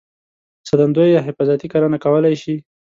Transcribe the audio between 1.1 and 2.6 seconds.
یا حفاظتي کرنه کولای شي.